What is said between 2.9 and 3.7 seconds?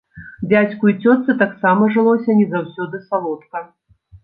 салодка.